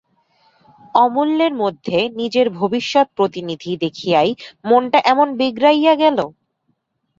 [0.95, 4.29] অমূল্যের মধ্যে নিজের ভবিষ্যৎ প্রতিনিধিকে দেখিয়াই
[4.65, 6.17] মনটা এমন বিগড়াইয়া গেল?